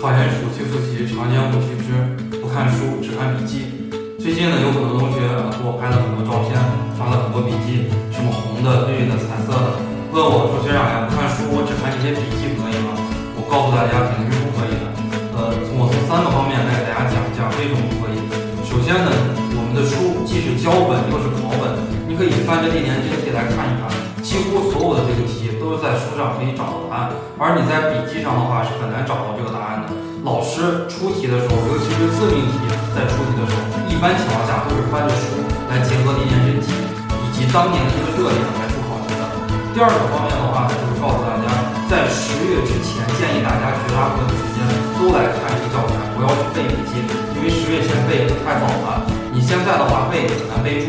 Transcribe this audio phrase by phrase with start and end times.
[0.00, 1.92] 考研暑期复习常见误区之
[2.40, 3.90] 不看书只看笔记。
[4.18, 6.56] 最近呢，有很多同学啊给我拍了很多照片，
[6.96, 9.68] 发了很多笔记，什么红的、绿的、彩色的，
[10.10, 12.98] 问我说学长呀，不看书我只看这些笔记可以吗？
[13.38, 14.86] 我告诉大家肯定是不可以的。
[15.34, 18.18] 呃，我从三个方面来给大家讲一讲为什么不可以。
[18.66, 19.10] 首先呢，
[19.54, 21.78] 我们的书既是教本又是考本，
[22.08, 23.86] 你可以翻着历年经题来看一看，
[24.22, 27.10] 几乎所有的这个题都是在书上可以找到答案，
[27.42, 29.90] 而你在笔记上的话是很难找到这个答案的。
[30.22, 32.56] 老师出题的时候，尤其是自命题，
[32.94, 36.70] 在出题的时候，一般情况下都是翻着书来结合历年真题
[37.10, 39.22] 以及当年的一个热点来出考题的。
[39.74, 41.50] 第二个方面的话呢，就是告诉大家，
[41.90, 44.62] 在十月之前，建议大家绝大部分的时间
[45.02, 47.02] 都来看这个教材，不要去背笔记，
[47.34, 49.02] 因为十月前背太早了。
[49.34, 50.81] 你现在的话背很难背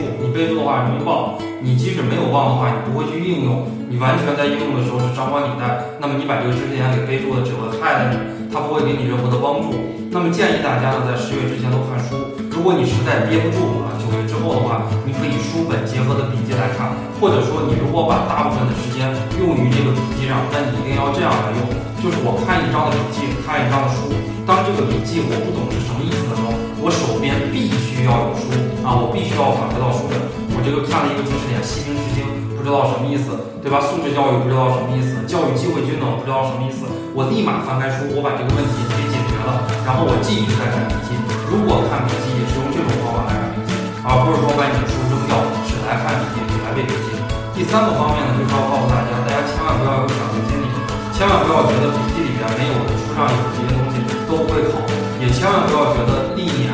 [1.63, 8.19] 你即使没有忘的话，你不会去应用，你完全在应用的时候是张冠李戴，那么你把这个知识点给背住了，只会害了你。
[8.51, 9.73] 它不会给你任何的帮助。
[10.11, 12.19] 那么建议大家呢，在十月之前都看书。
[12.51, 19.07] 如果你实在憋不住啊，九月之后的话，你可以书本结合的笔记来看，或者说你如果把大部分的时间
[19.39, 21.63] 用于这个笔记上，那你一定要这样来用，
[22.03, 24.11] 就是我看一张的笔记，看一张的书。
[24.43, 26.51] 当这个笔记我不懂是什么意思的时候，
[26.83, 28.51] 我手边必须要有书
[28.83, 30.19] 啊，我必须要返回到书本。
[30.63, 32.23] 这个看了一个知识点，细明之精。
[32.55, 33.83] 不知道什么意思，对吧？
[33.83, 41.11] 素质教育不知道什么意思，教育机会均等不知道什么意思，我立马翻开书，我把这个问题给解决了，然后我继续再看笔记。
[41.51, 43.75] 如果看笔记也是用这种方法来看笔记，
[44.07, 47.19] 而不是说把你的书扔掉，只来看笔记，只来背笔记。
[47.51, 50.71] 第三个方面呢，就是要告诉大家，大家千万不要有侥幸心理，
[51.11, 54.79] 千万不要觉得笔记里边没有的书上有这些东西都不会考，
[55.19, 56.71] 也千万不要觉得历年，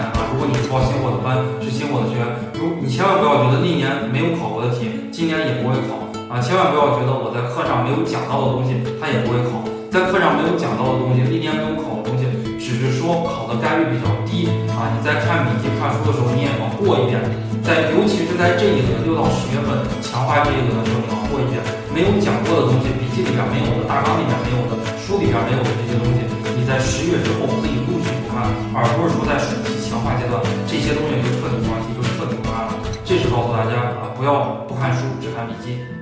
[0.50, 2.26] 你报新火的班，是新火的学员，
[2.58, 4.90] 如你千万不要觉得历年没有考过的题。
[5.14, 6.42] 今年也不会考啊！
[6.42, 9.62] 千万不要觉得我在课上没有讲到的东西，它也不会考。
[9.94, 14.90] 在课上没有讲到的东西，历年没有考的东西，只是说考的概率比较低啊！
[14.94, 17.20] 你在看笔记、看书的时候，你也要过一遍。
[17.62, 21.60] 在尤其是在这一轮六到十月份强化这一轮的时候，你要过一遍。
[21.92, 26.24] 没有讲过的东西，笔记里边没有的，大纲里边没有的，书里边没有的这些东西，
[26.56, 32.74] 你在十月之后可以陆续补看，而不是说在暑期强化阶段这些东西就彻底放弃，就彻底不看了。
[33.04, 35.99] 这是告诉大家啊，不要不看书，只看笔记。